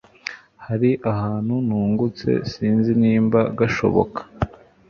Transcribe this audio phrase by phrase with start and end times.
[0.65, 4.19] hari akantu nungutse sinzi nimba gashoboka